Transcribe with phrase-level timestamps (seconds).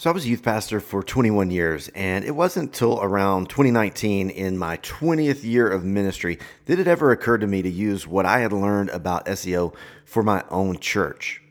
[0.00, 4.30] So I was a youth pastor for 21 years, and it wasn't until around 2019,
[4.30, 8.24] in my 20th year of ministry, that it ever occurred to me to use what
[8.24, 9.74] I had learned about SEO
[10.06, 11.42] for my own church.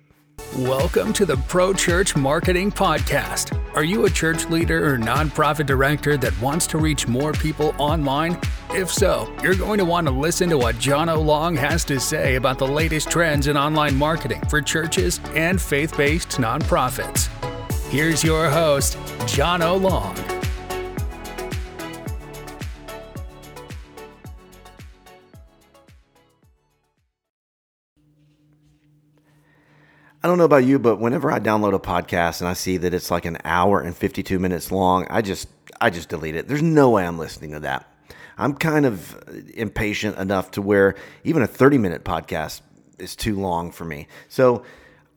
[0.58, 3.56] Welcome to the Pro Church Marketing Podcast.
[3.76, 8.36] Are you a church leader or nonprofit director that wants to reach more people online?
[8.72, 12.34] If so, you're going to want to listen to what Jono Long has to say
[12.34, 17.30] about the latest trends in online marketing for churches and faith based nonprofits.
[17.90, 20.16] Here's your host, Jono Long.
[30.22, 32.94] I don't know about you, but whenever I download a podcast and I see that
[32.94, 35.48] it's like an hour and 52 minutes long, I just
[35.82, 36.48] I just delete it.
[36.48, 37.92] There's no way I'm listening to that.
[38.38, 39.18] I'm kind of
[39.56, 42.62] impatient enough to where even a 30 minute podcast
[43.00, 44.08] is too long for me.
[44.28, 44.64] So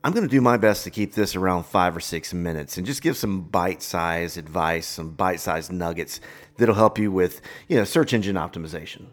[0.05, 2.85] I'm going to do my best to keep this around five or six minutes and
[2.85, 6.21] just give some bite sized advice, some bite sized nuggets
[6.57, 9.07] that'll help you with you know, search engine optimization.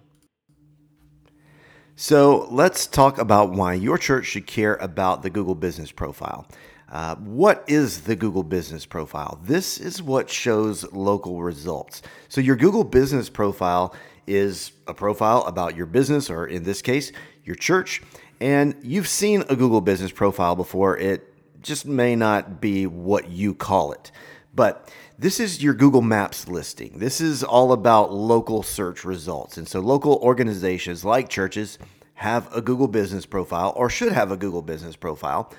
[1.96, 6.48] So let's talk about why your church should care about the Google Business Profile.
[6.92, 9.40] Uh, what is the Google Business Profile?
[9.44, 12.02] This is what shows local results.
[12.30, 13.94] So, your Google Business Profile
[14.28, 17.12] is a profile about your business, or in this case,
[17.44, 18.02] your church,
[18.40, 20.98] and you've seen a Google business profile before.
[20.98, 21.26] It
[21.62, 24.12] just may not be what you call it.
[24.54, 27.00] But this is your Google Maps listing.
[27.00, 29.58] This is all about local search results.
[29.58, 31.78] And so local organizations like churches
[32.16, 35.54] have a Google business profile or should have a Google business profile.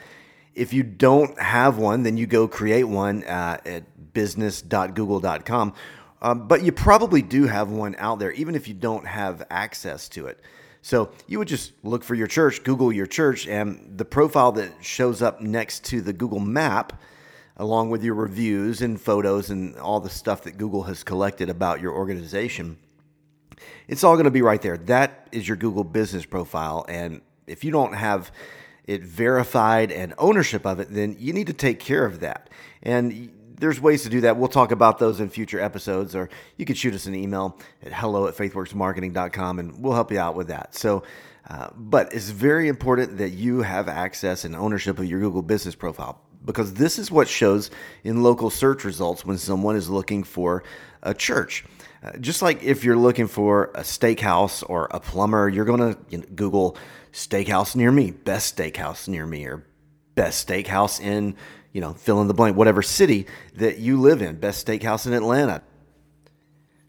[0.54, 5.74] If you don't have one, then you go create one uh, at business.google.com.
[6.22, 10.08] Um, but you probably do have one out there, even if you don't have access
[10.10, 10.40] to it.
[10.82, 14.72] So you would just look for your church, Google your church, and the profile that
[14.82, 17.00] shows up next to the Google map,
[17.56, 21.80] along with your reviews and photos and all the stuff that Google has collected about
[21.80, 22.78] your organization,
[23.88, 24.78] it's all going to be right there.
[24.78, 26.86] That is your Google business profile.
[26.88, 28.32] And if you don't have
[28.84, 32.48] it verified and ownership of it, then you need to take care of that.
[32.82, 34.36] And there's ways to do that.
[34.36, 37.92] We'll talk about those in future episodes, or you can shoot us an email at
[37.92, 40.74] hello at faithworksmarketing.com and we'll help you out with that.
[40.74, 41.02] So,
[41.48, 45.74] uh, but it's very important that you have access and ownership of your Google business
[45.74, 47.70] profile because this is what shows
[48.02, 50.62] in local search results when someone is looking for
[51.02, 51.64] a church.
[52.02, 55.98] Uh, just like if you're looking for a steakhouse or a plumber, you're going to
[56.08, 56.76] you know, Google
[57.12, 59.66] steakhouse near me, best steakhouse near me, or
[60.14, 61.36] best steakhouse in
[61.72, 65.12] you know, fill in the blank, whatever city that you live in, best steakhouse in
[65.12, 65.62] Atlanta.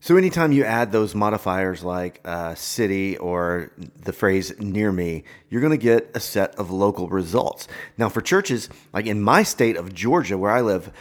[0.03, 3.71] So anytime you add those modifiers like uh, city or
[4.03, 7.67] the phrase near me, you're going to get a set of local results.
[7.99, 10.91] Now, for churches, like in my state of Georgia, where I live,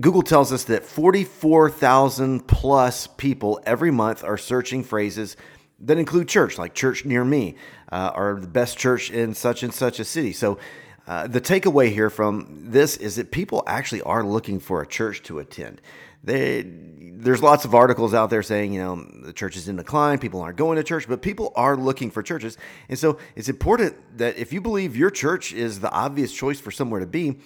[0.00, 5.36] Google tells us that 44,000 plus people every month are searching phrases
[5.78, 7.54] that include church, like church near me,
[7.92, 10.32] uh, or the best church in such and such a city.
[10.32, 10.58] So
[11.06, 15.22] uh, the takeaway here from this is that people actually are looking for a church
[15.24, 15.80] to attend.
[16.24, 20.18] They, there's lots of articles out there saying, you know, the church is in decline,
[20.18, 22.58] people aren't going to church, but people are looking for churches.
[22.88, 26.72] And so it's important that if you believe your church is the obvious choice for
[26.72, 27.38] somewhere to be,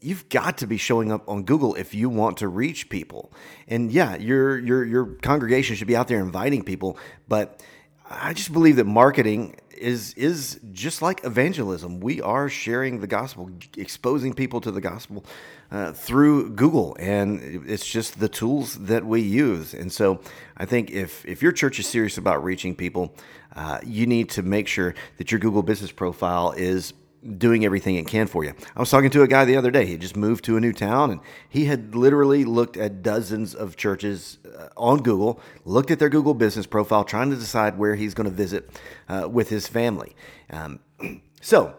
[0.00, 3.32] you've got to be showing up on Google if you want to reach people.
[3.68, 6.98] And yeah, your your your congregation should be out there inviting people,
[7.28, 7.62] but
[8.10, 12.00] I just believe that marketing is is just like evangelism.
[12.00, 15.24] We are sharing the gospel, exposing people to the gospel
[15.70, 19.74] uh, through Google, and it's just the tools that we use.
[19.74, 20.20] And so,
[20.56, 23.14] I think if if your church is serious about reaching people,
[23.54, 26.94] uh, you need to make sure that your Google business profile is
[27.36, 28.54] doing everything it can for you.
[28.76, 29.86] I was talking to a guy the other day.
[29.86, 33.76] He just moved to a new town and he had literally looked at dozens of
[33.76, 38.14] churches uh, on Google, looked at their Google business profile, trying to decide where he's
[38.14, 38.70] going to visit
[39.08, 40.14] uh, with his family.
[40.50, 40.80] Um,
[41.40, 41.76] so,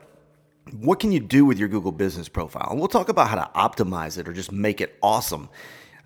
[0.78, 2.68] what can you do with your Google business profile?
[2.70, 5.50] And we'll talk about how to optimize it or just make it awesome.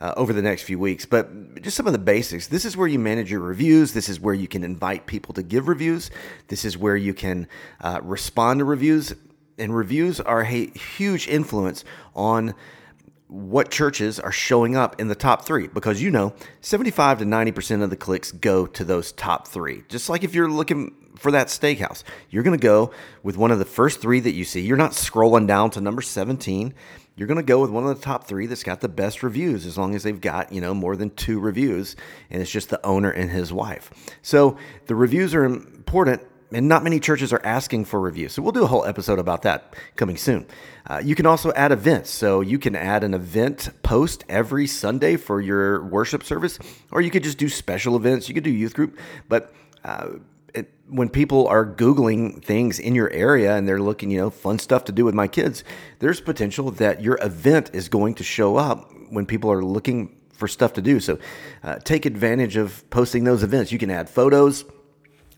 [0.03, 1.05] Uh, over the next few weeks.
[1.05, 2.47] But just some of the basics.
[2.47, 3.93] This is where you manage your reviews.
[3.93, 6.11] This is where you can invite people to give reviews.
[6.49, 7.47] This is where you can
[7.79, 9.15] uh, respond to reviews
[9.57, 11.85] and reviews are a huge influence
[12.15, 12.53] on
[13.27, 17.81] what churches are showing up in the top three because you know 75 to 90%
[17.81, 19.83] of the clicks go to those top three.
[19.89, 22.91] Just like if you're looking for that steakhouse, you're going to go
[23.23, 24.61] with one of the first three that you see.
[24.61, 26.73] You're not scrolling down to number 17.
[27.15, 29.65] You're going to go with one of the top three that's got the best reviews
[29.65, 31.95] as long as they've got, you know, more than two reviews
[32.31, 33.91] and it's just the owner and his wife.
[34.23, 34.57] So
[34.87, 38.33] the reviews are important and not many churches are asking for reviews.
[38.33, 40.45] So we'll do a whole episode about that coming soon.
[40.87, 42.09] Uh, you can also add events.
[42.09, 46.59] So you can add an event post every Sunday for your worship service,
[46.91, 48.27] or you could just do special events.
[48.27, 50.09] You could do youth group, but uh,
[50.53, 54.59] it, when people are Googling things in your area and they're looking, you know, fun
[54.59, 55.63] stuff to do with my kids,
[55.99, 60.47] there's potential that your event is going to show up when people are looking for
[60.47, 60.99] stuff to do.
[60.99, 61.19] So
[61.63, 63.71] uh, take advantage of posting those events.
[63.71, 64.65] You can add photos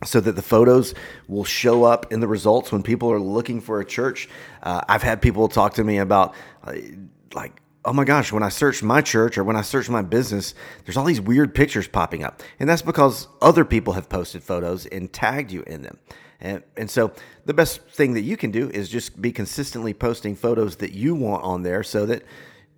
[0.03, 0.93] so that the photos
[1.27, 4.27] will show up in the results when people are looking for a church.
[4.61, 6.33] Uh, I've had people talk to me about
[6.63, 6.73] uh,
[7.33, 10.55] like, oh my gosh, when I search my church or when I search my business,
[10.83, 12.41] there's all these weird pictures popping up.
[12.59, 15.99] And that's because other people have posted photos and tagged you in them.
[16.41, 17.11] And, and so
[17.45, 21.15] the best thing that you can do is just be consistently posting photos that you
[21.15, 22.23] want on there so that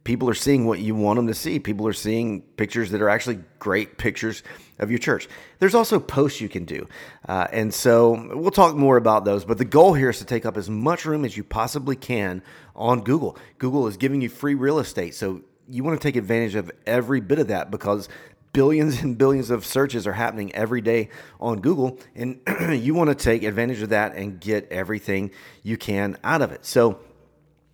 [0.07, 1.59] people are seeing what you want them to see.
[1.59, 4.42] People are seeing pictures that are actually great pictures
[4.80, 5.27] of your church.
[5.59, 6.88] There's also posts you can do.
[7.27, 9.44] Uh, and so we'll talk more about those.
[9.44, 12.42] But the goal here is to take up as much room as you possibly can
[12.74, 13.38] on Google.
[13.57, 15.13] Google is giving you free real estate.
[15.13, 18.07] So you want to take advantage of every bit of that because
[18.53, 21.10] billions and billions of searches are happening every day
[21.42, 22.00] on Google.
[22.15, 22.39] And
[22.81, 25.31] you want to take advantage of that and get everything
[25.63, 26.65] you can out of it.
[26.65, 26.98] So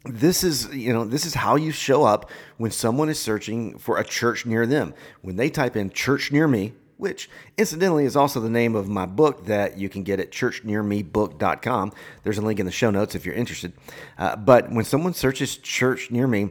[0.06, 3.98] this is you know this is how you show up when someone is searching for
[3.98, 4.94] a church near them.
[5.22, 9.06] When they type in church near me which incidentally is also the name of my
[9.06, 11.92] book that you can get at churchnearmebook.com
[12.24, 13.74] there's a link in the show notes if you're interested.
[14.18, 16.50] Uh, but when someone searches church near me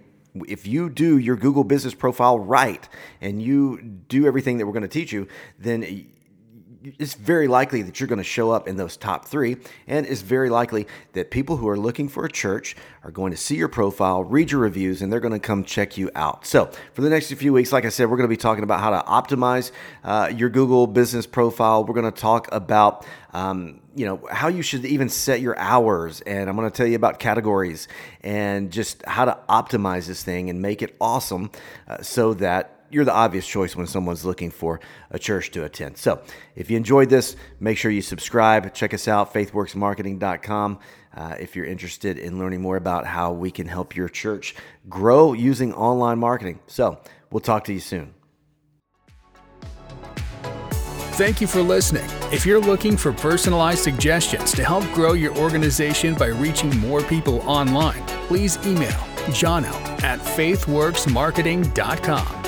[0.49, 2.89] if you do your google business profile right
[3.21, 5.29] and you do everything that we're going to teach you
[5.59, 6.07] then
[6.99, 9.57] it's very likely that you're going to show up in those top three.
[9.87, 13.37] And it's very likely that people who are looking for a church are going to
[13.37, 16.47] see your profile, read your reviews, and they're going to come check you out.
[16.47, 18.81] So, for the next few weeks, like I said, we're going to be talking about
[18.81, 19.71] how to optimize
[20.05, 21.85] uh, your Google business profile.
[21.85, 26.21] We're going to talk about um, you know how you should even set your hours
[26.23, 27.89] and i'm going to tell you about categories
[28.23, 31.51] and just how to optimize this thing and make it awesome
[31.89, 34.81] uh, so that you're the obvious choice when someone's looking for
[35.11, 35.97] a church to attend.
[35.97, 36.23] So
[36.55, 38.75] if you enjoyed this, make sure you subscribe.
[38.75, 40.79] Check us out, faithworksmarketing.com.
[41.15, 44.55] Uh, if you're interested in learning more about how we can help your church
[44.89, 46.61] grow using online marketing.
[46.67, 47.01] So
[47.31, 48.15] we'll talk to you soon.
[51.15, 52.09] Thank you for listening.
[52.33, 57.43] If you're looking for personalized suggestions to help grow your organization by reaching more people
[57.43, 58.99] online, please email
[59.29, 62.42] jono at faithworksmarketing.com.